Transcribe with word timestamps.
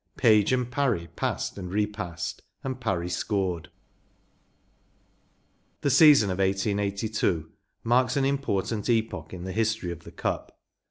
“Page 0.17 0.51
and 0.51 0.71
Parry 0.71 1.09
passed 1.15 1.59
and 1.59 1.71
repassed 1.71 2.41
and 2.63 2.79
Parry 2.81 3.07
scored.‚ÄĚ 3.07 3.69
The 5.81 5.91
season 5.91 6.31
of 6.31 6.39
1882 6.39 7.51
marks 7.83 8.17
an 8.17 8.25
important 8.25 8.89
epoch 8.89 9.31
in 9.31 9.43
the 9.43 9.51
history 9.53 9.91
of 9.91 9.99
the 10.03 10.09
Cup. 10.11 10.57